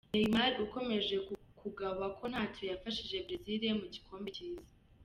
[0.13, 1.15] Neymar ukomeje
[1.59, 4.69] kugawa ko ntacyo yafashije Brazil mugikombe cy’isi.